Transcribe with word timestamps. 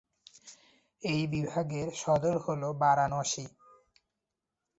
এই 1.01 1.21
বিভাগের 1.27 1.87
সদর 1.93 2.35
শহর 2.35 2.45
হল 2.45 2.61
বারাণসী। 2.73 3.45